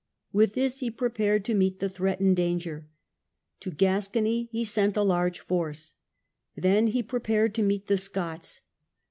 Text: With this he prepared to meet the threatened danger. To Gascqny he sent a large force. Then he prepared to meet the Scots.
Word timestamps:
With 0.33 0.55
this 0.55 0.79
he 0.79 0.89
prepared 0.89 1.45
to 1.45 1.53
meet 1.53 1.77
the 1.77 1.87
threatened 1.87 2.35
danger. 2.35 2.87
To 3.59 3.69
Gascqny 3.69 4.49
he 4.51 4.63
sent 4.65 4.97
a 4.97 5.03
large 5.03 5.41
force. 5.41 5.93
Then 6.55 6.87
he 6.87 7.03
prepared 7.03 7.53
to 7.53 7.61
meet 7.61 7.85
the 7.85 7.97
Scots. 7.97 8.61